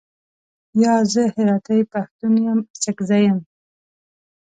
[0.83, 3.39] یا، زه هراتۍ پښتون یم، اڅګزی یم.